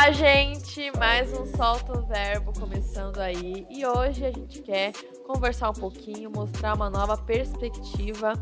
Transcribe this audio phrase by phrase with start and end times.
[0.00, 0.90] Olá, gente!
[0.96, 3.66] Mais um Solta o Verbo começando aí.
[3.68, 4.92] E hoje a gente quer
[5.26, 8.32] conversar um pouquinho, mostrar uma nova perspectiva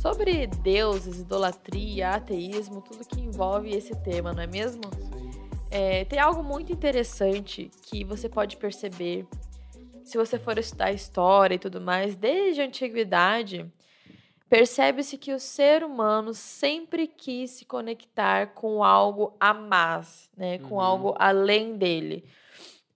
[0.00, 4.82] sobre deuses, idolatria, ateísmo, tudo que envolve esse tema, não é mesmo?
[5.72, 9.26] É, tem algo muito interessante que você pode perceber
[10.04, 13.66] se você for estudar história e tudo mais, desde a antiguidade,
[14.48, 20.58] percebe-se que o ser humano sempre quis se conectar com algo a mais, né?
[20.58, 20.80] com uhum.
[20.80, 22.24] algo além dele.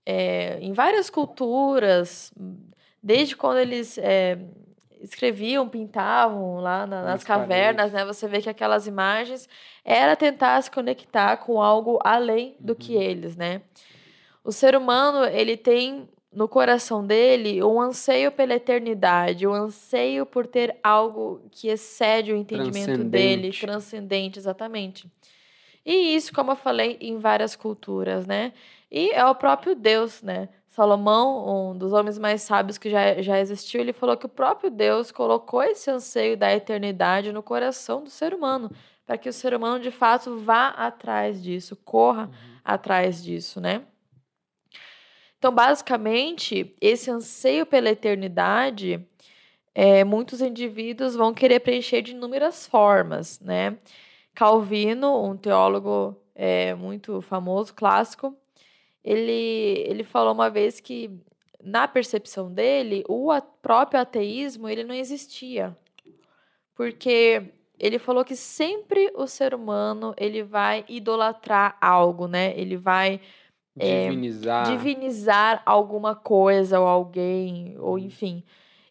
[0.05, 2.33] É, em várias culturas,
[3.02, 4.38] desde quando eles é,
[5.01, 8.05] escreviam, pintavam lá na, nas cavernas, né?
[8.05, 9.48] Você vê que aquelas imagens
[9.84, 12.79] era tentar se conectar com algo além do uhum.
[12.79, 13.62] que eles, né?
[14.45, 20.47] O ser humano, ele tem no coração dele um anseio pela eternidade, um anseio por
[20.47, 25.07] ter algo que excede o entendimento dele, transcendente, exatamente.
[25.85, 28.52] E isso, como eu falei, em várias culturas, né?
[28.91, 30.49] E é o próprio Deus, né?
[30.69, 34.71] Salomão, um dos homens mais sábios que já, já existiu, ele falou que o próprio
[34.71, 38.71] Deus colocou esse anseio da eternidade no coração do ser humano,
[39.05, 42.59] para que o ser humano de fato vá atrás disso, corra uhum.
[42.65, 43.83] atrás disso, né?
[45.43, 49.04] Então, basicamente, esse anseio pela eternidade,
[49.74, 53.76] é, muitos indivíduos vão querer preencher de inúmeras formas, né?
[54.37, 58.37] Calvino, um teólogo é, muito famoso, clássico,
[59.02, 61.10] ele, ele falou uma vez que,
[61.60, 63.29] na percepção dele, o
[63.60, 65.77] próprio ateísmo ele não existia.
[66.72, 67.43] Porque
[67.81, 72.56] ele falou que sempre o ser humano ele vai idolatrar algo, né?
[72.56, 73.21] Ele vai
[73.76, 74.66] Divinizar.
[74.66, 77.98] É, divinizar alguma coisa ou alguém, ou uhum.
[77.98, 78.44] enfim.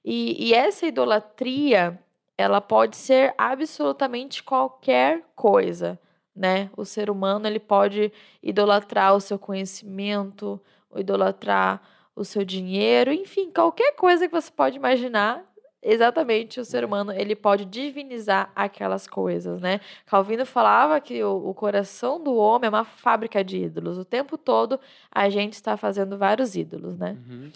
[0.04, 2.00] E, e essa idolatria,
[2.38, 6.00] ela pode ser absolutamente qualquer coisa,
[6.36, 6.70] né?
[6.76, 10.60] O ser humano, ele pode idolatrar o seu conhecimento,
[10.96, 11.82] idolatrar
[12.16, 15.46] o seu dinheiro, enfim, qualquer coisa que você pode imaginar,
[15.82, 19.82] exatamente o ser humano ele pode divinizar aquelas coisas, né?
[20.06, 23.98] Calvino falava que o, o, coração do homem é uma fábrica de ídolos.
[23.98, 24.80] O tempo todo
[25.12, 27.18] a gente está fazendo vários ídolos, né?
[27.28, 27.52] Uhum.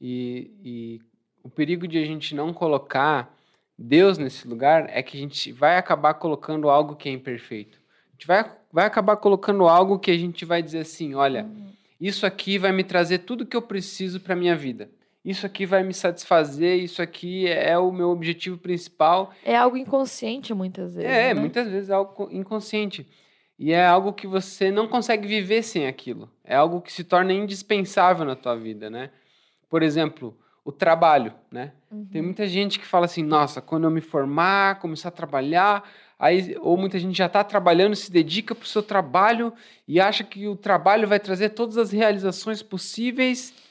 [0.00, 1.00] E, e
[1.42, 3.34] o perigo de a gente não colocar
[3.78, 7.78] Deus nesse lugar é que a gente vai acabar colocando algo que é imperfeito.
[8.08, 11.72] A gente vai, vai acabar colocando algo que a gente vai dizer assim, olha, uhum.
[12.00, 14.88] isso aqui vai me trazer tudo que eu preciso para minha vida
[15.26, 19.32] isso aqui vai me satisfazer, isso aqui é o meu objetivo principal.
[19.44, 21.10] É algo inconsciente muitas vezes.
[21.10, 21.40] É, né?
[21.40, 23.04] muitas vezes é algo inconsciente.
[23.58, 26.30] E é algo que você não consegue viver sem aquilo.
[26.44, 29.10] É algo que se torna indispensável na tua vida, né?
[29.68, 31.72] Por exemplo, o trabalho, né?
[31.90, 32.06] Uhum.
[32.06, 36.56] Tem muita gente que fala assim, nossa, quando eu me formar, começar a trabalhar, aí
[36.60, 39.52] ou muita gente já está trabalhando, se dedica para o seu trabalho
[39.88, 43.65] e acha que o trabalho vai trazer todas as realizações possíveis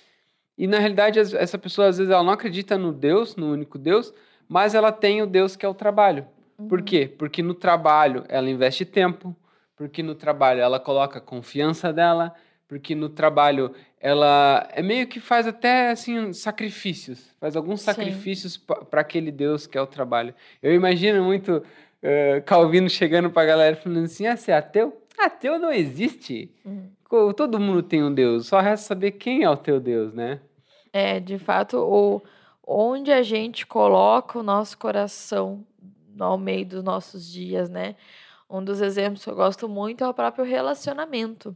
[0.57, 4.13] e na realidade, essa pessoa às vezes ela não acredita no Deus, no único Deus,
[4.47, 6.25] mas ela tem o Deus que é o trabalho.
[6.57, 6.67] Uhum.
[6.67, 7.07] Por quê?
[7.17, 9.35] Porque no trabalho ela investe tempo,
[9.75, 12.33] porque no trabalho ela coloca a confiança dela,
[12.67, 19.01] porque no trabalho ela é meio que faz até assim sacrifícios, faz alguns sacrifícios para
[19.01, 20.33] aquele Deus que é o trabalho.
[20.63, 25.01] Eu imagino muito uh, Calvino chegando para a galera falando assim: ah, você é ateu?
[25.17, 26.49] Ateu não existe.
[26.63, 26.94] Uhum
[27.35, 30.41] todo mundo tem um Deus, só resta saber quem é o teu Deus, né?
[30.91, 32.21] É, de fato, o,
[32.65, 35.65] onde a gente coloca o nosso coração
[36.19, 37.95] ao meio dos nossos dias, né?
[38.49, 41.55] Um dos exemplos que eu gosto muito é o próprio relacionamento.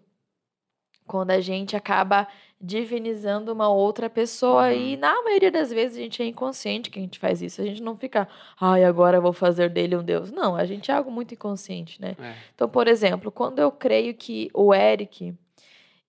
[1.05, 2.27] Quando a gente acaba
[2.61, 4.73] divinizando uma outra pessoa, uhum.
[4.73, 7.61] e na maioria das vezes a gente é inconsciente que a gente faz isso.
[7.61, 8.27] A gente não fica,
[8.59, 10.31] ai, agora eu vou fazer dele um Deus.
[10.31, 12.15] Não, a gente é algo muito inconsciente, né?
[12.19, 12.33] É.
[12.53, 15.33] Então, por exemplo, quando eu creio que o Eric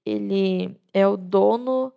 [0.04, 1.92] ele é o dono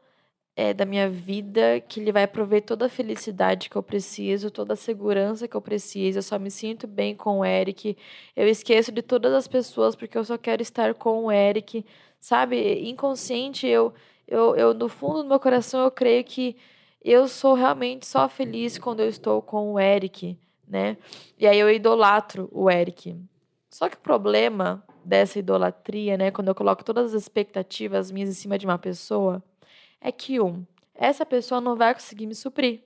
[0.55, 4.73] é, da minha vida, que ele vai prover toda a felicidade que eu preciso, toda
[4.73, 6.19] a segurança que eu preciso.
[6.19, 7.97] Eu só me sinto bem com o Eric.
[8.35, 11.85] Eu esqueço de todas as pessoas porque eu só quero estar com o Eric.
[12.19, 13.93] Sabe, inconsciente, eu,
[14.27, 16.55] eu, eu no fundo do meu coração, eu creio que
[17.03, 20.37] eu sou realmente só feliz quando eu estou com o Eric,
[20.67, 20.97] né?
[21.37, 23.15] E aí eu idolatro o Eric.
[23.69, 28.33] Só que o problema dessa idolatria, né, quando eu coloco todas as expectativas minhas em
[28.33, 29.43] cima de uma pessoa,
[29.99, 32.81] é que um, essa pessoa não vai conseguir me suprir,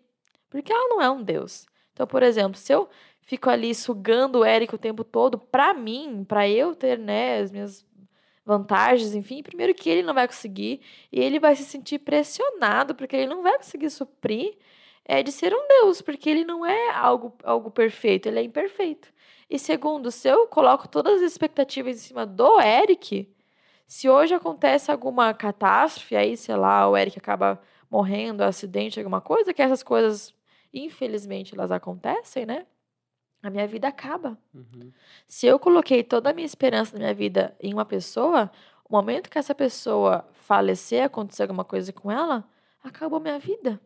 [0.50, 1.68] porque ela não é um Deus.
[1.94, 2.90] Então, por exemplo, se eu
[3.22, 7.52] fico ali sugando o Eric o tempo todo, para mim, para eu ter, né, as
[7.52, 7.86] minhas
[8.48, 13.16] vantagens, enfim, primeiro que ele não vai conseguir e ele vai se sentir pressionado porque
[13.16, 14.58] ele não vai conseguir suprir
[15.06, 19.10] é de ser um Deus, porque ele não é algo, algo perfeito, ele é imperfeito.
[19.50, 23.30] E segundo, se eu coloco todas as expectativas em cima do Eric,
[23.88, 29.54] Se hoje acontece alguma catástrofe, aí, sei lá, o Eric acaba morrendo, acidente, alguma coisa,
[29.54, 30.34] que essas coisas,
[30.74, 32.66] infelizmente, elas acontecem, né?
[33.48, 34.38] A minha vida acaba.
[34.54, 34.92] Uhum.
[35.26, 38.52] Se eu coloquei toda a minha esperança na minha vida em uma pessoa,
[38.84, 42.44] o momento que essa pessoa falecer, acontecer alguma coisa com ela,
[42.84, 43.80] acabou minha vida.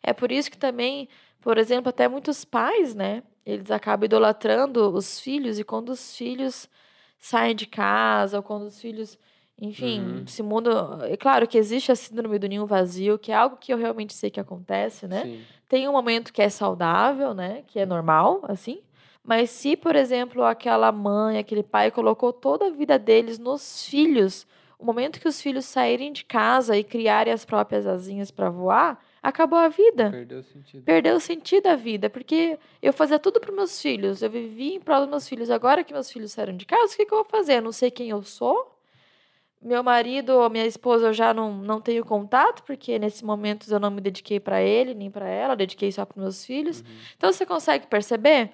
[0.00, 1.08] É por isso que também,
[1.40, 3.24] por exemplo, até muitos pais, né?
[3.44, 6.70] Eles acabam idolatrando os filhos e quando os filhos
[7.18, 9.18] saem de casa ou quando os filhos,
[9.60, 10.26] enfim, Uhum.
[10.26, 11.02] se mudam.
[11.04, 14.14] É claro que existe a síndrome do ninho vazio, que é algo que eu realmente
[14.14, 15.22] sei que acontece, né?
[15.22, 15.40] Sim.
[15.68, 17.62] Tem um momento que é saudável, né?
[17.66, 18.80] Que é normal, assim.
[19.24, 24.46] Mas se, por exemplo, aquela mãe, aquele pai colocou toda a vida deles nos filhos,
[24.78, 28.98] o momento que os filhos saírem de casa e criarem as próprias asinhas para voar,
[29.20, 30.08] acabou a vida.
[30.10, 30.82] Perdeu o sentido.
[30.84, 34.80] Perdeu o sentido da vida, porque eu fazia tudo para meus filhos, eu vivia em
[34.80, 35.50] prol dos meus filhos.
[35.50, 37.54] Agora que meus filhos saíram de casa, o que, que eu vou fazer?
[37.56, 38.77] Eu não sei quem eu sou.
[39.60, 43.80] Meu marido ou minha esposa eu já não, não tenho contato, porque nesse momento eu
[43.80, 46.80] não me dediquei para ele nem para ela, eu dediquei só para meus filhos.
[46.80, 46.86] Uhum.
[47.16, 48.52] Então você consegue perceber?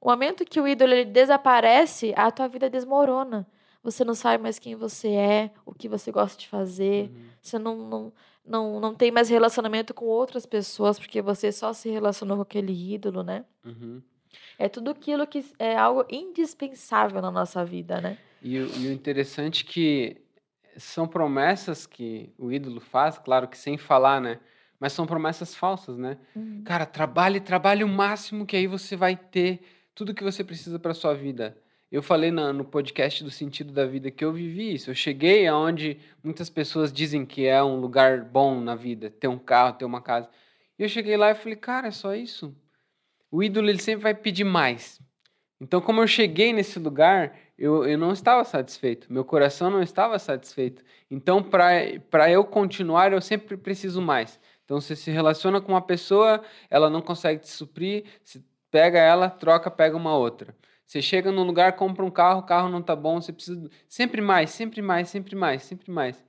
[0.00, 3.46] O momento que o ídolo ele desaparece, a tua vida desmorona.
[3.82, 7.10] Você não sabe mais quem você é, o que você gosta de fazer.
[7.10, 7.24] Uhum.
[7.42, 8.12] Você não, não,
[8.44, 12.72] não, não tem mais relacionamento com outras pessoas, porque você só se relacionou com aquele
[12.94, 13.44] ídolo, né?
[13.64, 14.00] Uhum.
[14.58, 18.16] É tudo aquilo que é algo indispensável na nossa vida, né?
[18.42, 20.16] E, o- e o interessante é que
[20.76, 24.38] são promessas que o ídolo faz, claro que sem falar, né?
[24.78, 26.18] Mas são promessas falsas, né?
[26.34, 26.62] Uhum.
[26.64, 29.60] Cara, trabalhe, trabalhe o máximo que aí você vai ter
[29.94, 31.56] tudo que você precisa para sua vida.
[31.90, 34.90] Eu falei na- no podcast do sentido da vida que eu vivi isso.
[34.90, 39.38] Eu cheguei aonde muitas pessoas dizem que é um lugar bom na vida, ter um
[39.38, 40.28] carro, ter uma casa.
[40.78, 42.54] E eu cheguei lá e falei, cara, é só isso.
[43.30, 45.00] O ídolo ele sempre vai pedir mais.
[45.60, 49.10] Então, como eu cheguei nesse lugar, eu, eu não estava satisfeito.
[49.12, 50.82] Meu coração não estava satisfeito.
[51.10, 54.38] Então, para eu continuar, eu sempre preciso mais.
[54.64, 59.30] Então, você se relaciona com uma pessoa, ela não consegue te suprir, você pega ela,
[59.30, 60.54] troca, pega uma outra.
[60.84, 64.20] Você chega num lugar, compra um carro, o carro não tá bom, você precisa sempre
[64.20, 66.24] mais, sempre mais, sempre mais, sempre mais.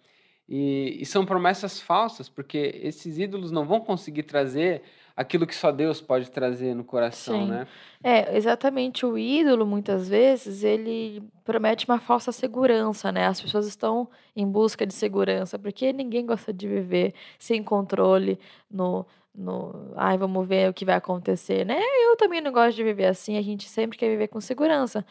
[0.47, 4.81] E, e são promessas falsas, porque esses ídolos não vão conseguir trazer
[5.17, 7.49] aquilo que só Deus pode trazer no coração, Sim.
[7.49, 7.67] né?
[8.03, 9.03] É, exatamente.
[9.03, 13.25] O ídolo, muitas vezes, ele promete uma falsa segurança, né?
[13.25, 19.03] As pessoas estão em busca de segurança, porque ninguém gosta de viver sem controle no,
[19.33, 21.81] no, ai, vamos ver o que vai acontecer, né?
[22.03, 25.03] Eu também não gosto de viver assim, a gente sempre quer viver com segurança.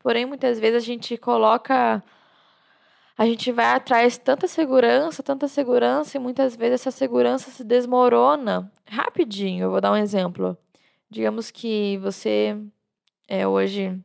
[0.00, 2.02] Porém, muitas vezes a gente coloca
[3.22, 7.62] a gente vai atrás de tanta segurança, tanta segurança, e muitas vezes essa segurança se
[7.62, 9.66] desmorona rapidinho.
[9.66, 10.58] Eu vou dar um exemplo.
[11.08, 12.58] Digamos que você
[13.28, 13.96] é, hoje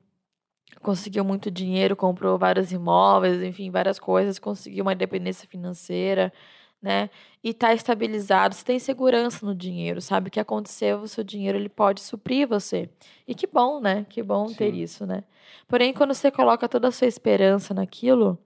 [0.84, 6.32] conseguiu muito dinheiro, comprou vários imóveis, enfim, várias coisas, conseguiu uma independência financeira,
[6.80, 7.10] né?
[7.44, 10.28] E está estabilizado, você tem segurança no dinheiro, sabe?
[10.28, 12.88] O que aconteceu, o seu dinheiro ele pode suprir você.
[13.28, 14.06] E que bom, né?
[14.08, 14.80] Que bom ter Sim.
[14.80, 15.24] isso, né?
[15.68, 18.38] Porém, quando você coloca toda a sua esperança naquilo,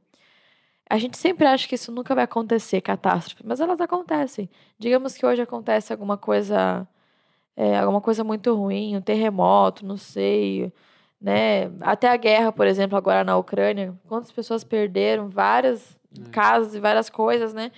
[0.91, 4.49] a gente sempre acha que isso nunca vai acontecer, catástrofe, mas elas acontecem.
[4.77, 6.85] Digamos que hoje acontece alguma coisa,
[7.55, 10.71] é, alguma coisa muito ruim, um terremoto, não sei,
[11.19, 11.71] né?
[11.79, 16.29] Até a guerra, por exemplo, agora na Ucrânia, quantas pessoas perderam várias É.
[16.29, 17.71] casas e várias coisas, né?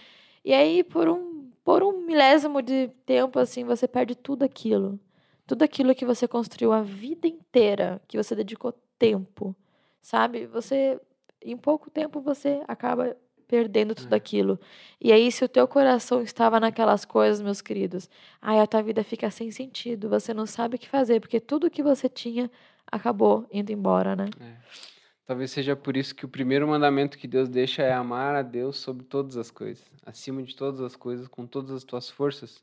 [0.44, 5.00] E aí, por um, por um milésimo de tempo, assim, você perde tudo aquilo.
[5.46, 9.56] Tudo aquilo que você construiu a vida inteira, que você dedicou tempo,
[10.02, 10.48] sabe?
[10.48, 11.00] Você,
[11.44, 13.16] em pouco tempo, você acaba
[13.48, 14.16] perdendo tudo É.
[14.18, 14.60] aquilo.
[15.00, 18.10] E aí, se o teu coração estava naquelas coisas, meus queridos,
[18.42, 20.10] aí a tua vida fica sem sentido.
[20.10, 22.50] Você não sabe o que fazer, porque tudo que você tinha
[22.92, 24.26] acabou indo embora, né?
[24.40, 24.56] É.
[25.26, 28.78] Talvez seja por isso que o primeiro mandamento que Deus deixa é amar a Deus
[28.78, 32.62] sobre todas as coisas, acima de todas as coisas, com todas as tuas forças.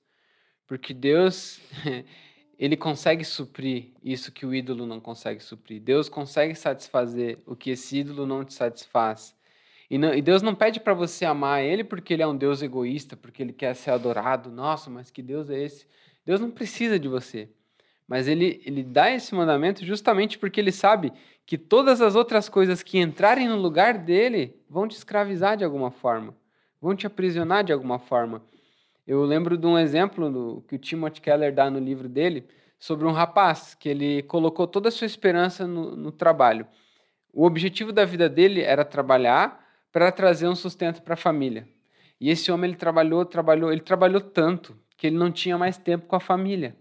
[0.66, 1.60] Porque Deus,
[2.60, 5.80] ele consegue suprir isso que o ídolo não consegue suprir.
[5.80, 9.34] Deus consegue satisfazer o que esse ídolo não te satisfaz.
[9.88, 12.60] E, não- e Deus não pede para você amar ele porque ele é um Deus
[12.60, 14.50] egoísta, porque ele quer ser adorado.
[14.50, 15.86] Nossa, mas que Deus é esse?
[16.26, 17.48] Deus não precisa de você.
[18.06, 21.14] Mas ele, ele dá esse mandamento justamente porque ele sabe
[21.46, 25.90] que todas as outras coisas que entrarem no lugar dele vão te escravizar de alguma
[25.90, 26.36] forma,
[26.78, 28.42] vão te aprisionar de alguma forma.
[29.10, 32.46] Eu lembro de um exemplo do, que o Timothy Keller dá no livro dele
[32.78, 36.64] sobre um rapaz que ele colocou toda a sua esperança no, no trabalho.
[37.34, 41.66] O objetivo da vida dele era trabalhar para trazer um sustento para a família.
[42.20, 46.06] E esse homem ele trabalhou, trabalhou, ele trabalhou tanto que ele não tinha mais tempo
[46.06, 46.76] com a família.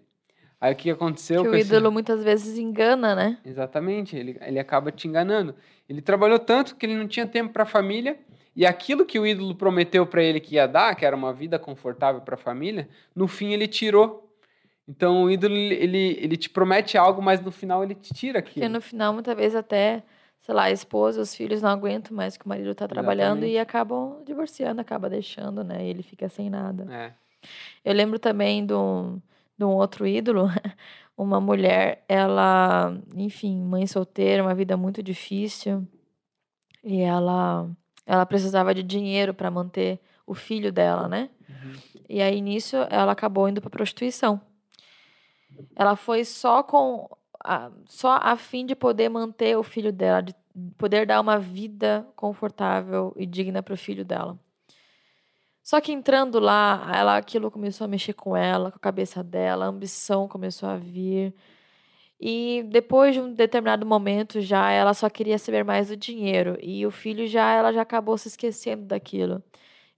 [0.61, 1.41] Aí o que aconteceu?
[1.41, 3.39] Que o esse- ídolo muitas vezes engana, né?
[3.43, 5.55] Exatamente, ele, ele acaba te enganando.
[5.89, 8.19] Ele trabalhou tanto que ele não tinha tempo para a família
[8.59, 11.57] E aquilo que o ídolo prometeu para ele que ia dar, que era uma vida
[11.57, 14.29] confortável para a família, no fim ele tirou.
[14.85, 18.55] Então o ídolo ele, ele te promete algo, mas no final ele te tira aquilo.
[18.55, 20.03] Porque no final, muitas vezes, até,
[20.41, 23.53] sei lá, a esposa, os filhos não aguentam mais que o marido está trabalhando Exatamente.
[23.53, 25.85] e acabam divorciando, acaba deixando, né?
[25.85, 26.85] E ele fica sem nada.
[26.93, 27.13] É.
[27.85, 29.21] Eu lembro também de um,
[29.57, 30.47] de um outro ídolo,
[31.17, 35.87] uma mulher, ela, enfim, mãe solteira, uma vida muito difícil.
[36.83, 37.69] E ela
[38.09, 41.29] ela precisava de dinheiro para manter o filho dela, né?
[41.47, 41.73] Uhum.
[42.09, 44.41] E aí nisso ela acabou indo para prostituição.
[45.75, 47.07] Ela foi só com
[47.43, 50.33] a, só a fim de poder manter o filho dela, de
[50.75, 54.39] poder dar uma vida confortável e digna para o filho dela.
[55.61, 59.65] Só que entrando lá, ela aquilo começou a mexer com ela, com a cabeça dela,
[59.65, 61.31] a ambição começou a vir.
[62.19, 66.85] E depois de um determinado momento já ela só queria saber mais do dinheiro e
[66.85, 69.41] o filho já ela já acabou se esquecendo daquilo.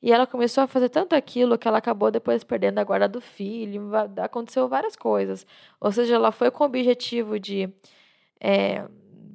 [0.02, 3.22] E ela começou a fazer tanto aquilo que ela acabou depois perdendo a guarda do
[3.22, 3.92] filho.
[4.22, 5.46] Aconteceu várias coisas.
[5.80, 7.70] Ou seja, ela foi com o objetivo de
[8.40, 8.84] é,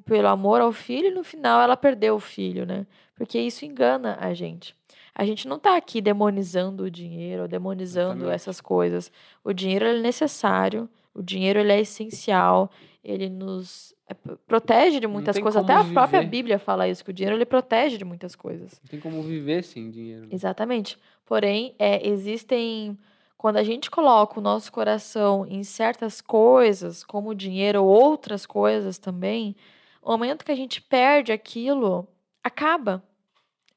[0.05, 2.87] pelo amor ao filho e no final ela perdeu o filho, né?
[3.14, 4.75] Porque isso engana a gente.
[5.14, 8.35] A gente não está aqui demonizando o dinheiro, demonizando Exatamente.
[8.35, 9.12] essas coisas.
[9.43, 12.70] O dinheiro é necessário, o dinheiro ele é essencial,
[13.02, 14.14] ele nos é,
[14.46, 15.62] protege de muitas coisas.
[15.62, 15.94] Até a viver.
[15.94, 18.80] própria Bíblia fala isso, que o dinheiro ele protege de muitas coisas.
[18.82, 20.23] Não tem como viver sem dinheiro.
[20.23, 20.28] Né?
[20.30, 20.99] Exatamente.
[21.25, 22.96] Porém, é, existem.
[23.38, 28.46] Quando a gente coloca o nosso coração em certas coisas, como o dinheiro ou outras
[28.46, 29.54] coisas também,
[30.02, 32.08] o momento que a gente perde aquilo,
[32.42, 33.02] acaba.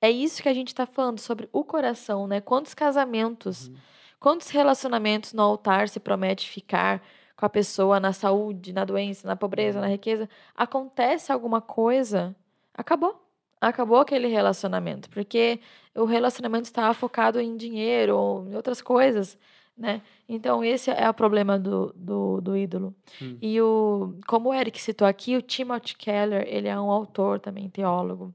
[0.02, 2.40] É isso que a gente está falando sobre o coração, né?
[2.40, 3.76] Quantos casamentos, uhum.
[4.18, 7.04] quantos relacionamentos no altar se promete ficar
[7.40, 9.94] com a pessoa na saúde, na doença, na pobreza, na uhum.
[9.94, 12.36] riqueza, acontece alguma coisa,
[12.74, 13.26] acabou.
[13.62, 15.62] Acabou aquele relacionamento, porque
[15.96, 19.38] o relacionamento estava focado em dinheiro ou em outras coisas,
[19.78, 20.02] né?
[20.28, 22.94] Então, esse é o problema do, do, do ídolo.
[23.22, 23.38] Hum.
[23.42, 27.70] E o, como o Eric citou aqui, o Timothy Keller, ele é um autor também,
[27.70, 28.34] teólogo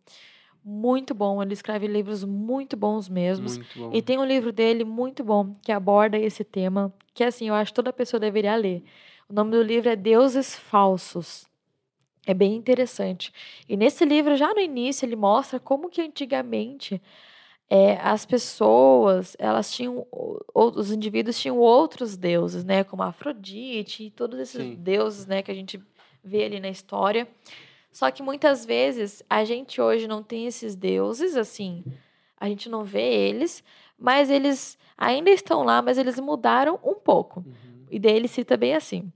[0.64, 1.42] muito bom.
[1.42, 3.59] Ele escreve livros muito bons mesmos.
[3.59, 7.54] Muito e tem um livro dele muito bom que aborda esse tema, que assim, eu
[7.54, 8.83] acho que toda pessoa deveria ler.
[9.28, 11.47] O nome do livro é Deuses Falsos.
[12.26, 13.33] É bem interessante.
[13.68, 17.00] E nesse livro, já no início, ele mostra como que antigamente
[17.68, 20.06] é, as pessoas, elas tinham,
[20.54, 22.85] os indivíduos tinham outros deuses, né?
[22.85, 24.75] Como Afrodite e todos esses Sim.
[24.76, 25.42] deuses, né?
[25.42, 25.83] Que a gente
[26.23, 27.28] vê ali na história.
[27.94, 31.84] Só que muitas vezes a gente hoje não tem esses deuses, assim,
[32.36, 33.62] a gente não vê eles,
[33.96, 37.44] mas eles ainda estão lá, mas eles mudaram um pouco.
[37.46, 37.86] Uhum.
[37.88, 39.12] E daí ele cita bem assim: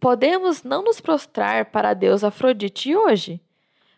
[0.00, 3.40] Podemos não nos prostrar para a deusa Afrodite hoje,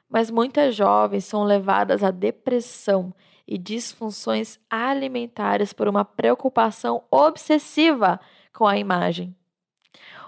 [0.06, 3.14] mas muitas jovens são levadas à depressão
[3.46, 8.20] e disfunções alimentares por uma preocupação obsessiva
[8.52, 9.34] com a imagem.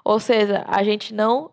[0.02, 1.50] Ou seja, a gente não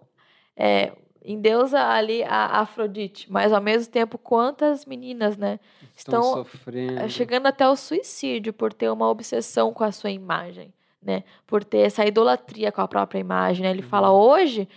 [0.55, 0.93] é,
[1.27, 5.59] endeusa ali a Afrodite, mas ao mesmo tempo quantas meninas, né,
[5.95, 10.09] estão, estão sofrendo, eh, chegando até o suicídio por ter uma obsessão com a sua
[10.09, 13.63] imagem, né, por ter essa idolatria com a própria imagem.
[13.63, 13.71] Né?
[13.71, 13.89] Ele uhum.
[13.89, 14.67] fala hoje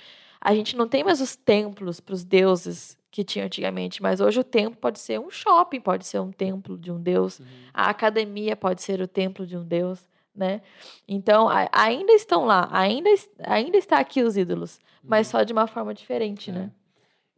[0.40, 4.40] a gente não tem mais os templos para os deuses que tinha antigamente, mas hoje
[4.40, 7.46] o templo pode ser um shopping, pode ser um templo de um deus, uhum.
[7.74, 10.60] a academia pode ser o templo de um deus né?
[11.06, 13.10] Então, a, ainda estão lá, ainda,
[13.40, 15.30] ainda está aqui os ídolos, mas uhum.
[15.32, 16.58] só de uma forma diferente, né?
[16.58, 16.62] é.
[16.62, 16.72] né?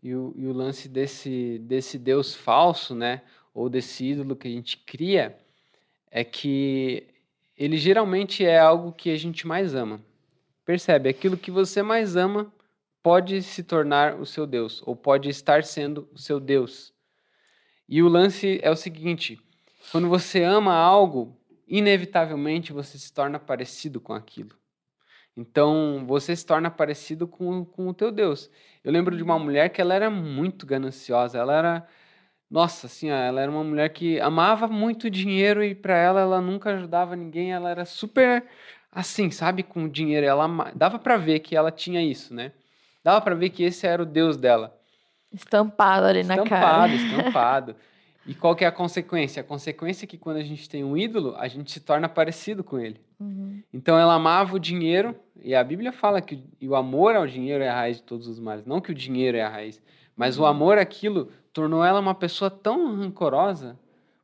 [0.02, 3.22] E o, e o lance desse, desse Deus falso, né?
[3.54, 5.38] Ou desse ídolo que a gente cria,
[6.10, 7.06] é que
[7.56, 10.00] ele geralmente é algo que a gente mais ama.
[10.64, 11.08] Percebe?
[11.08, 12.52] Aquilo que você mais ama
[13.02, 16.92] pode se tornar o seu Deus, ou pode estar sendo o seu Deus.
[17.88, 19.38] E o lance é o seguinte:
[19.90, 24.56] quando você ama algo, inevitavelmente você se torna parecido com aquilo.
[25.36, 28.50] Então, você se torna parecido com, com o teu Deus.
[28.84, 31.88] Eu lembro de uma mulher que ela era muito gananciosa, ela era
[32.50, 36.74] nossa, assim, ela era uma mulher que amava muito dinheiro e para ela ela nunca
[36.74, 38.44] ajudava ninguém, ela era super
[38.92, 42.52] assim, sabe, com o dinheiro, ela dava para ver que ela tinha isso, né?
[43.02, 44.78] Dava para ver que esse era o Deus dela.
[45.32, 46.94] Estampado ali estampado, na cara.
[46.94, 47.76] Estampado, estampado.
[48.26, 49.40] E qual que é a consequência?
[49.40, 52.62] A consequência é que quando a gente tem um ídolo, a gente se torna parecido
[52.62, 53.00] com ele.
[53.18, 53.62] Uhum.
[53.72, 57.68] Então ela amava o dinheiro, e a Bíblia fala que o amor ao dinheiro é
[57.68, 58.64] a raiz de todos os males.
[58.64, 59.82] Não que o dinheiro é a raiz,
[60.16, 60.44] mas uhum.
[60.44, 63.78] o amor àquilo tornou ela uma pessoa tão rancorosa,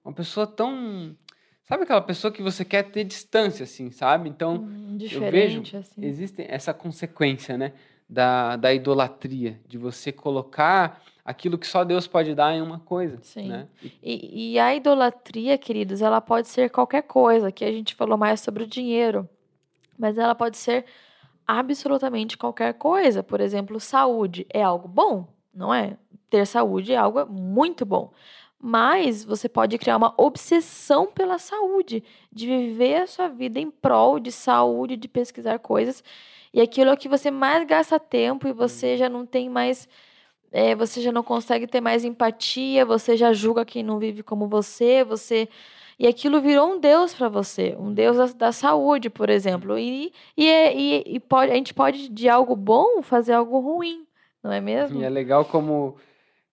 [0.05, 1.17] uma pessoa tão.
[1.64, 4.28] Sabe aquela pessoa que você quer ter distância, assim, sabe?
[4.28, 6.02] Então, hum, eu vejo, assim.
[6.02, 7.73] existe essa consequência, né?
[8.09, 13.18] Da, da idolatria, de você colocar aquilo que só Deus pode dar em uma coisa.
[13.20, 13.49] Sim.
[13.49, 13.68] Né?
[14.02, 17.52] E, e a idolatria, queridos, ela pode ser qualquer coisa.
[17.52, 19.28] Que a gente falou mais sobre o dinheiro,
[19.99, 20.87] mas ela pode ser
[21.47, 23.23] absolutamente qualquer coisa.
[23.23, 25.99] Por exemplo, saúde é algo bom, não é?
[26.30, 28.11] Ter saúde é algo muito bom.
[28.58, 34.18] Mas você pode criar uma obsessão pela saúde, de viver a sua vida em prol
[34.18, 36.02] de saúde, de pesquisar coisas.
[36.54, 39.87] E aquilo é o que você mais gasta tempo e você já não tem mais
[40.50, 44.49] é, você já não consegue ter mais empatia, você já julga quem não vive como
[44.49, 45.49] você, você
[45.99, 49.76] e aquilo virou um Deus para você, um Deus da, da, saúde, por exemplo.
[49.76, 54.07] E, e, é, e, e, pode, a gente pode, de algo bom, fazer algo ruim,
[54.40, 55.00] não é mesmo?
[55.00, 55.97] E é legal como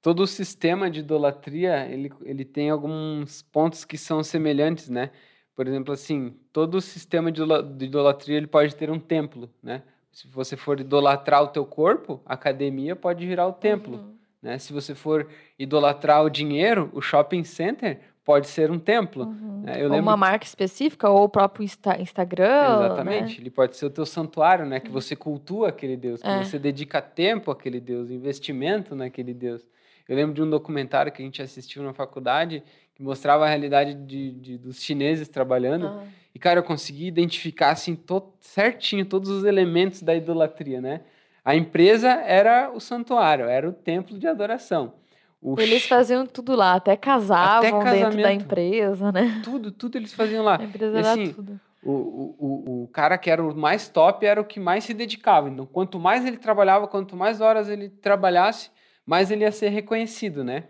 [0.02, 5.12] todo o sistema de idolatria, ele, ele tem alguns pontos que são semelhantes, né?
[5.56, 7.42] Por exemplo, assim, todo o sistema de
[7.86, 9.84] idolatria, ele pode ter um templo, né?
[10.15, 13.98] Se você for idolatrar o teu corpo, a academia pode virar o templo.
[13.98, 14.15] Uhum.
[14.41, 14.57] Né?
[14.57, 15.27] Se você for
[15.60, 19.25] idolatrar o dinheiro, o shopping center pode ser um templo.
[19.25, 19.63] Uhum.
[19.63, 19.74] Né?
[19.74, 20.03] Eu ou lembro...
[20.03, 22.86] uma marca específica, ou o próprio Insta Instagram.
[22.86, 23.36] Exatamente.
[23.36, 23.41] Né?
[23.41, 24.79] Ele pode ser o teu santuário, né?
[24.79, 26.45] Que você cultua aquele Deus, que é.
[26.45, 29.67] você dedica tempo àquele Deus, investimento naquele Deus.
[30.07, 32.63] Eu lembro de um documentário que a gente assistiu na faculdade
[32.96, 35.88] que mostrava a realidade de, de dos chineses trabalhando.
[35.88, 36.08] Uhum.
[36.34, 37.98] E, cara, eu consegui identificar, assim,
[38.40, 41.02] certinho todos os elementos da idolatria, né?
[41.44, 44.94] A empresa era o santuário, era o templo de adoração.
[45.42, 49.42] O eles faziam tudo lá, até casavam até dentro da empresa, né?
[49.44, 50.58] Tudo, tudo eles faziam lá.
[50.60, 51.60] A empresa e, assim, tudo.
[51.84, 55.48] O, o, o cara que era o mais top era o que mais se dedicava.
[55.48, 58.72] Então, quanto mais ele trabalhava, quanto mais horas ele trabalhasse,
[59.06, 60.64] mais ele ia ser reconhecido, né?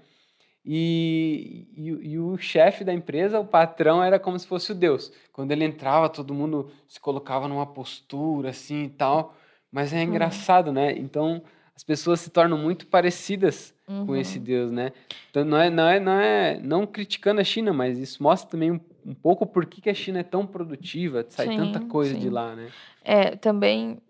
[0.67, 5.11] E, e, e, o chefe da empresa, o patrão, era como se fosse o Deus.
[5.31, 9.35] Quando ele entrava, todo mundo se colocava numa postura assim e tal.
[9.71, 10.03] Mas é uhum.
[10.03, 10.97] engraçado, né?
[10.97, 11.43] Então
[11.75, 14.07] as pessoas se tornam muito parecidas uhum.
[14.07, 14.91] com esse Deus, né?
[15.29, 18.71] Então não é, não é, não é, não criticando a China, mas isso mostra também
[18.71, 22.13] um, um pouco por que, que a China é tão produtiva, sai sim, tanta coisa
[22.13, 22.19] sim.
[22.19, 22.69] de lá, né?
[23.03, 24.01] É, também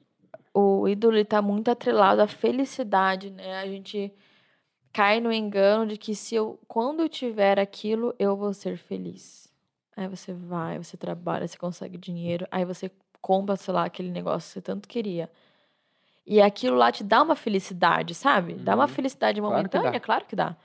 [0.54, 3.60] o ídolo está muito atrelado à felicidade, né?
[3.60, 4.14] A gente
[4.96, 9.54] cai no engano de que se eu, quando eu tiver aquilo, eu vou ser feliz.
[9.94, 14.48] Aí você vai, você trabalha, você consegue dinheiro, aí você compra, sei lá, aquele negócio
[14.48, 15.30] que você tanto queria.
[16.26, 18.54] E aquilo lá te dá uma felicidade, sabe?
[18.54, 18.90] Dá uma uhum.
[18.90, 20.56] felicidade momentânea, claro que, claro que dá.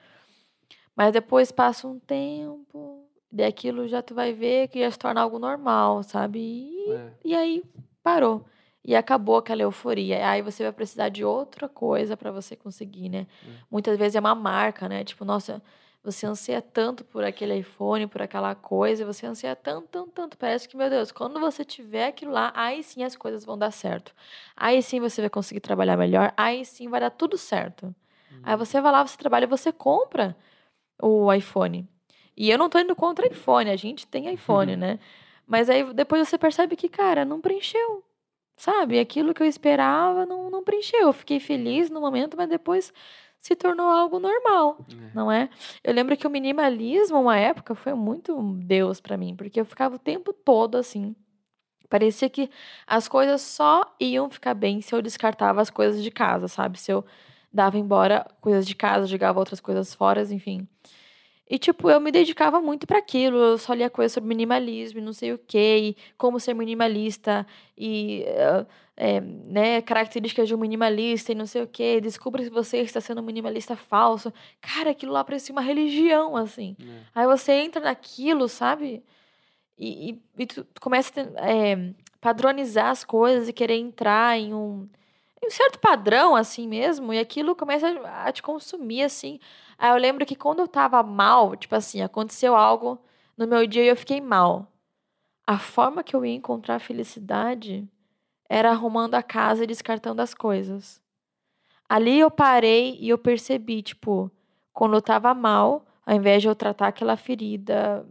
[0.95, 5.21] Mas depois passa um tempo, e aquilo já tu vai ver que já se torna
[5.21, 6.39] algo normal, sabe?
[6.39, 7.13] E, é.
[7.25, 7.65] e aí
[8.01, 8.45] parou
[8.85, 10.29] e acabou aquela euforia.
[10.29, 13.27] Aí você vai precisar de outra coisa para você conseguir, né?
[13.47, 13.53] Hum.
[13.71, 15.05] Muitas vezes é uma marca, né?
[15.05, 15.63] Tipo, nossa,
[16.03, 20.39] você anseia tanto por aquele iPhone, por aquela coisa, você anseia tanto, tanto, tanto.
[20.39, 23.71] Parece que, meu Deus, quando você tiver aquilo lá, aí sim as coisas vão dar
[23.71, 24.15] certo.
[24.57, 27.95] Aí sim você vai conseguir trabalhar melhor, aí sim vai dar tudo certo.
[28.33, 28.41] Hum.
[28.43, 30.35] Aí você vai lá, você trabalha e você compra
[31.03, 31.87] o iPhone.
[32.35, 34.99] E eu não tô indo contra iPhone, a gente tem iPhone, né?
[35.47, 38.03] Mas aí depois você percebe que, cara, não preencheu
[38.61, 39.01] Sabe?
[39.01, 41.01] Aquilo que eu esperava não, não preencheu.
[41.01, 42.93] Eu fiquei feliz no momento, mas depois
[43.39, 45.15] se tornou algo normal, é.
[45.15, 45.49] não é?
[45.83, 49.97] Eu lembro que o minimalismo, uma época, foi muito Deus para mim, porque eu ficava
[49.97, 51.17] o tempo todo assim.
[51.89, 52.51] Parecia que
[52.87, 56.79] as coisas só iam ficar bem se eu descartava as coisas de casa, sabe?
[56.79, 57.03] Se eu
[57.51, 60.69] dava embora coisas de casa, jogava outras coisas fora, enfim.
[61.51, 63.37] E, tipo, eu me dedicava muito para aquilo.
[63.37, 67.45] Eu só lia coisas sobre minimalismo e não sei o quê, e como ser minimalista,
[67.77, 68.25] e
[68.97, 72.01] é, né, características de um minimalista e não sei o quê.
[72.01, 74.33] Descubra se você está sendo um minimalista falso.
[74.61, 76.77] Cara, aquilo lá parecia uma religião, assim.
[76.81, 77.01] É.
[77.17, 79.03] Aí você entra naquilo, sabe?
[79.77, 84.55] E, e, e tu, tu, começa a é, padronizar as coisas e querer entrar em
[84.55, 84.87] um,
[85.47, 87.89] um certo padrão, assim mesmo, e aquilo começa
[88.25, 89.41] a te consumir, assim.
[89.79, 92.99] Aí eu lembro que quando eu tava mal, tipo assim, aconteceu algo
[93.37, 94.71] no meu dia e eu fiquei mal.
[95.47, 97.89] A forma que eu ia encontrar felicidade
[98.49, 101.01] era arrumando a casa e descartando as coisas.
[101.89, 104.31] Ali eu parei e eu percebi, tipo,
[104.73, 108.07] quando eu tava mal, ao invés de eu tratar aquela ferida,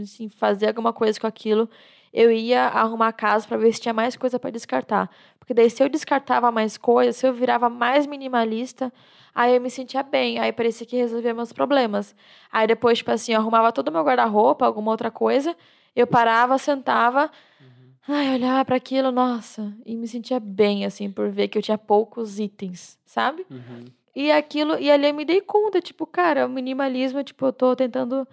[0.00, 1.68] assim, fazer alguma coisa com aquilo,
[2.12, 5.10] eu ia arrumar a casa para ver se tinha mais coisa para descartar.
[5.38, 8.92] Porque daí se eu descartava mais coisas, se eu virava mais minimalista,
[9.36, 12.16] Aí eu me sentia bem, aí parecia que resolvia meus problemas.
[12.50, 15.54] Aí depois, tipo assim, eu arrumava todo o meu guarda-roupa, alguma outra coisa,
[15.94, 17.92] eu parava, sentava, uhum.
[18.08, 21.76] ai, olhava para aquilo, nossa, e me sentia bem, assim, por ver que eu tinha
[21.76, 23.44] poucos itens, sabe?
[23.50, 23.84] Uhum.
[24.14, 27.76] E aquilo, e ali eu me dei conta, tipo, cara, o minimalismo, tipo, eu tô
[27.76, 28.26] tentando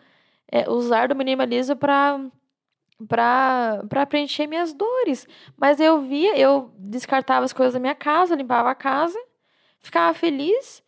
[0.50, 2.18] é, usar do minimalismo para
[3.08, 5.28] para preencher minhas dores.
[5.58, 9.20] Mas eu via, eu descartava as coisas da minha casa, limpava a casa,
[9.80, 10.84] ficava feliz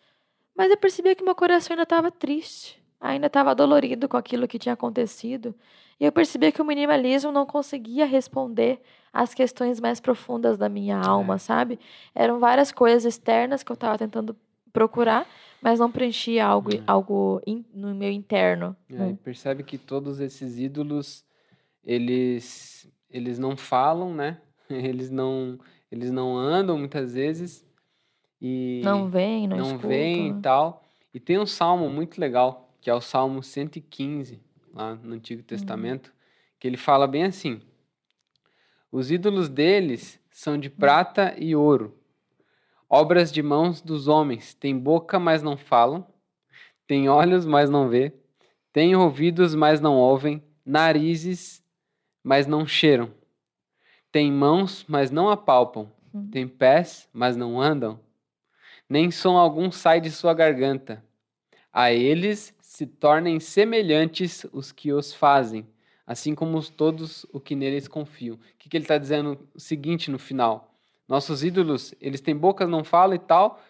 [0.56, 4.60] Mas eu percebia que meu coração ainda estava triste, ainda estava dolorido com aquilo que
[4.60, 5.54] tinha acontecido.
[6.00, 8.82] E eu percebia que o minimalismo não conseguia responder
[9.14, 11.38] às questões mais profundas da minha alma, é.
[11.38, 11.80] sabe?
[12.14, 14.36] Eram várias coisas externas que eu estava tentando
[14.74, 15.26] procurar,
[15.62, 16.84] mas não preenchia algo, é.
[16.86, 18.76] algo in, no meu interno.
[18.90, 19.16] É, hum.
[19.16, 21.25] Percebe que todos esses ídolos,
[21.86, 24.42] eles, eles não falam, né?
[24.68, 25.60] Eles não,
[25.92, 27.64] eles não andam muitas vezes
[28.42, 30.84] e não vem, não, não vem e tal.
[31.14, 34.42] E tem um salmo muito legal, que é o Salmo 115,
[34.74, 35.48] lá no Antigo uhum.
[35.48, 36.14] Testamento,
[36.60, 37.62] que ele fala bem assim:
[38.92, 41.98] Os ídolos deles são de prata e ouro,
[42.90, 46.06] obras de mãos dos homens, têm boca, mas não falam,
[46.86, 48.14] têm olhos, mas não vê,
[48.74, 51.65] têm ouvidos, mas não ouvem, narizes,
[52.26, 53.12] mas não cheiram,
[54.12, 56.28] têm mãos, mas não apalpam, uhum.
[56.28, 58.00] têm pés, mas não andam,
[58.90, 61.06] nem som algum sai de sua garganta.
[61.72, 65.68] A eles se tornem semelhantes os que os fazem,
[66.08, 68.38] assim como os todos o que neles confiam.
[68.38, 69.38] O que, que ele está dizendo?
[69.54, 70.74] O seguinte no final:
[71.08, 73.62] nossos ídolos, eles têm bocas, não falam e tal,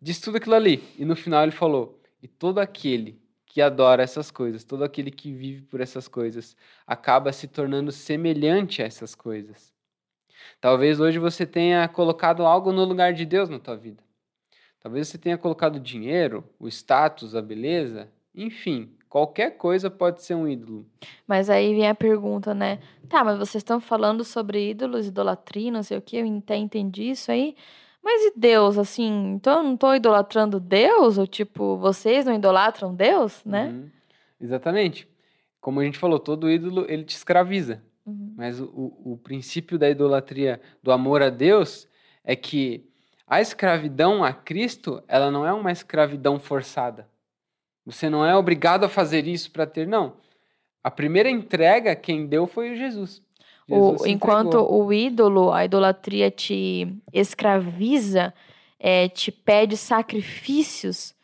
[0.00, 0.84] diz tudo aquilo ali.
[0.96, 3.20] E no final ele falou: e todo aquele
[3.56, 6.54] que adora essas coisas, todo aquele que vive por essas coisas,
[6.86, 9.72] acaba se tornando semelhante a essas coisas.
[10.60, 14.04] Talvez hoje você tenha colocado algo no lugar de Deus na tua vida.
[14.78, 20.46] Talvez você tenha colocado dinheiro, o status, a beleza, enfim, qualquer coisa pode ser um
[20.46, 20.84] ídolo.
[21.26, 22.78] Mas aí vem a pergunta, né?
[23.08, 27.32] Tá, mas vocês estão falando sobre ídolos, idolatria, não sei o que, eu entendi isso
[27.32, 27.56] aí.
[28.06, 29.32] Mas e Deus, assim?
[29.34, 31.18] Então eu não estou idolatrando Deus?
[31.18, 33.66] Ou tipo, vocês não idolatram Deus, né?
[33.66, 33.90] Uhum.
[34.40, 35.08] Exatamente.
[35.60, 37.82] Como a gente falou, todo ídolo ele te escraviza.
[38.06, 38.32] Uhum.
[38.36, 41.88] Mas o, o, o princípio da idolatria, do amor a Deus,
[42.22, 42.88] é que
[43.26, 47.08] a escravidão a Cristo, ela não é uma escravidão forçada.
[47.84, 50.14] Você não é obrigado a fazer isso para ter, não.
[50.80, 53.20] A primeira entrega, quem deu foi o Jesus.
[53.68, 58.32] Jesus o, enquanto o ídolo, a idolatria te escraviza,
[58.78, 61.14] é, te pede sacrifícios,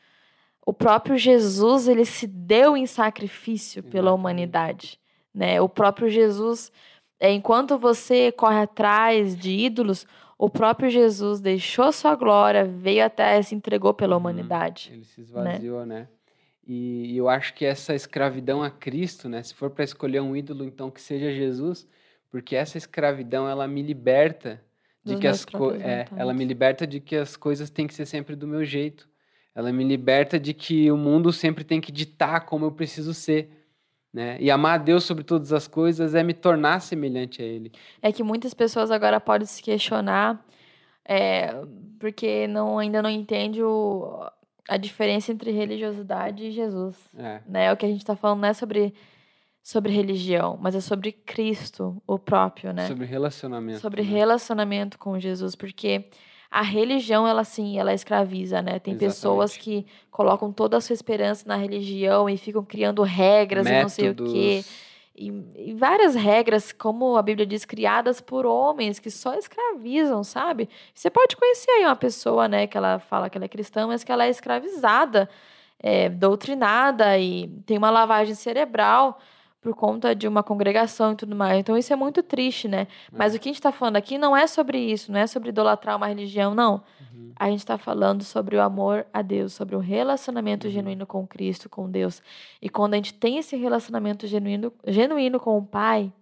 [0.65, 4.99] o próprio Jesus ele se deu em sacrifício pela humanidade,
[5.35, 5.61] né?
[5.61, 6.71] O próprio Jesus,
[7.19, 10.07] é, enquanto você corre atrás de ídolos,
[10.39, 14.21] o próprio Jesus deixou sua glória, veio até se entregou pela uhum.
[14.21, 14.91] humanidade.
[14.93, 15.27] Ele se né?
[15.27, 16.01] esvaziou, né?
[16.01, 16.09] né?
[16.67, 19.43] E, eu acho que essa escravidão a Cristo, né?
[19.43, 21.89] Se for para escolher um ídolo, então que seja Jesus,
[22.33, 24.59] porque essa escravidão ela me liberta
[25.05, 27.93] de Dos que as co é, ela me liberta de que as coisas têm que
[27.93, 29.07] ser sempre do meu jeito.
[29.55, 33.51] Ela me liberta de que o mundo sempre tem que ditar como eu preciso ser.
[34.11, 34.39] Né?
[34.41, 37.71] E amar a Deus sobre todas as coisas é me tornar semelhante a Ele.
[38.01, 40.43] É que muitas pessoas agora podem se questionar,
[41.05, 41.55] é,
[41.99, 44.25] porque não, ainda não entende o,
[44.69, 46.97] a diferença entre religiosidade e Jesus.
[47.19, 47.41] É.
[47.47, 47.73] Né?
[47.73, 48.95] O que a gente está falando não é sobre,
[49.63, 52.89] sobre religião, mas é sobre Cristo, o próprio, né?
[52.89, 53.81] Sobre relacionamento.
[53.81, 54.09] Sobre né?
[54.09, 56.07] relacionamento com Jesus, porque
[56.51, 58.79] a religião, ela sim, ela escraviza, né?
[58.79, 58.99] Tem Exatamente.
[58.99, 63.99] pessoas que colocam toda a sua esperança na religião e ficam criando regras Métodos.
[63.99, 64.65] e não sei o quê.
[65.15, 70.69] E, e, várias regras, como a Bíblia diz, criadas por homens que só escravizam, sabe?
[70.93, 74.03] Você pode conhecer aí uma pessoa, né, que ela fala que ela é cristã, mas
[74.03, 75.29] que ela é escravizada,
[75.79, 79.19] é, doutrinada e tem uma lavagem cerebral
[79.63, 81.61] por conta de uma congregação e tudo mais.
[81.61, 82.89] Então isso é muito triste, né?
[83.13, 83.37] Mas é.
[83.37, 85.97] o que a gente está falando aqui não é sobre isso, não é sobre idolatrar
[85.97, 86.83] uma religião, não.
[87.15, 87.31] Uhum.
[87.37, 90.73] A gente está falando sobre o amor a Deus, sobre o relacionamento uhum.
[90.73, 92.21] genuíno com Cristo, com Deus.
[92.61, 96.13] E quando a gente tem esse relacionamento genuíno, genuíno com o Pai,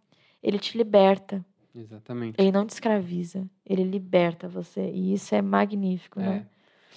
[0.42, 1.42] ele te liberta.
[1.74, 2.35] Exatamente.
[2.38, 4.90] Ele não te escraviza, ele liberta você.
[4.90, 6.24] E isso é magnífico, é.
[6.24, 6.46] né?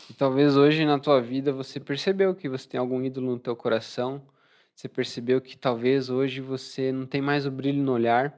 [0.09, 3.55] E talvez hoje na tua vida você percebeu que você tem algum ídolo no teu
[3.55, 4.21] coração
[4.75, 8.37] você percebeu que talvez hoje você não tem mais o brilho no olhar.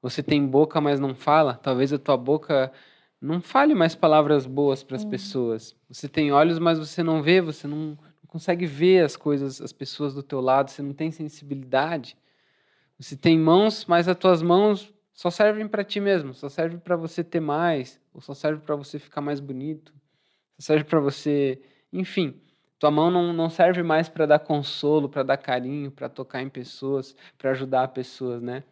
[0.00, 1.54] Você tem boca, mas não fala.
[1.54, 2.72] Talvez a tua boca
[3.20, 5.74] não fale mais palavras boas para as pessoas.
[5.88, 9.72] Você tem olhos, mas você não vê, você não, não consegue ver as coisas, as
[9.72, 12.16] pessoas do teu lado, você não tem sensibilidade.
[12.98, 16.94] Você tem mãos, mas as tuas mãos só servem para ti mesmo, só servem para
[16.96, 19.92] você ter mais, ou só serve para você ficar mais bonito,
[20.58, 21.60] só serve para você,
[21.92, 22.40] enfim.
[22.78, 26.48] Tua mão não, não serve mais para dar consolo, para dar carinho, para tocar em
[26.48, 28.62] pessoas, para ajudar pessoas, né?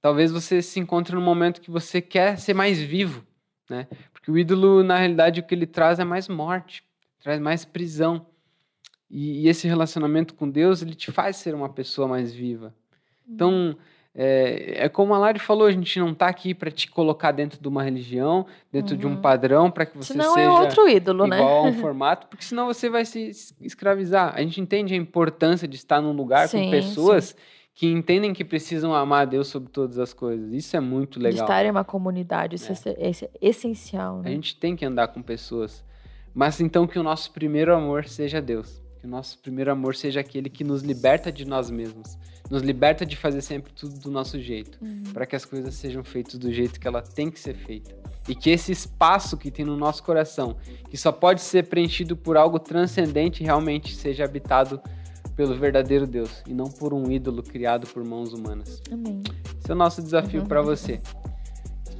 [0.00, 3.26] Talvez você se encontre num momento que você quer ser mais vivo,
[3.68, 3.86] né?
[4.12, 6.82] Porque o ídolo, na realidade, o que ele traz é mais morte,
[7.18, 8.26] traz mais prisão.
[9.10, 12.74] E, e esse relacionamento com Deus, ele te faz ser uma pessoa mais viva.
[13.28, 13.76] Então,
[14.14, 17.60] É, é, como a Lari falou, a gente não está aqui para te colocar dentro
[17.60, 19.00] de uma religião, dentro uhum.
[19.00, 19.20] de um uhum.
[19.20, 21.36] padrão, para que você senão seja é outro ídolo, né?
[21.36, 21.68] igual né?
[21.68, 24.34] a um formato, porque senão você vai se escravizar.
[24.34, 27.34] A gente entende a importância de estar num lugar sim, com pessoas sim.
[27.72, 30.52] que entendem que precisam amar a Deus sobre todas as coisas.
[30.52, 31.36] Isso é muito legal.
[31.36, 34.22] De estar em uma comunidade, isso é, é, é essencial.
[34.22, 34.30] Né?
[34.30, 35.84] A gente tem que andar com pessoas.
[36.34, 38.82] Mas então que o nosso primeiro amor seja Deus.
[39.00, 42.18] Que o nosso primeiro amor seja aquele que nos liberta de nós mesmos
[42.50, 45.04] nos liberta de fazer sempre tudo do nosso jeito, uhum.
[45.12, 47.94] para que as coisas sejam feitas do jeito que ela tem que ser feita.
[48.28, 50.56] E que esse espaço que tem no nosso coração,
[50.90, 54.82] que só pode ser preenchido por algo transcendente, realmente seja habitado
[55.36, 58.82] pelo verdadeiro Deus e não por um ídolo criado por mãos humanas.
[58.90, 59.22] Amém.
[59.58, 60.48] Esse é o nosso desafio uhum.
[60.48, 61.00] para você.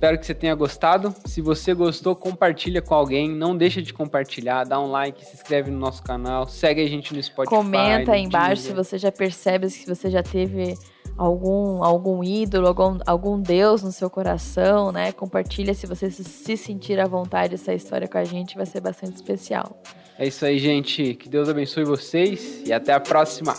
[0.01, 1.15] Espero que você tenha gostado.
[1.27, 3.29] Se você gostou, compartilha com alguém.
[3.29, 7.15] Não deixa de compartilhar, dá um like, se inscreve no nosso canal, segue a gente
[7.15, 7.55] no Spotify.
[7.55, 10.75] Comenta aí embaixo se você já percebe se você já teve
[11.19, 15.13] algum algum ídolo, algum, algum deus no seu coração, né?
[15.13, 19.17] Compartilha se você se sentir à vontade essa história com a gente, vai ser bastante
[19.17, 19.83] especial.
[20.19, 21.13] É isso aí, gente.
[21.13, 23.55] Que Deus abençoe vocês e até a próxima.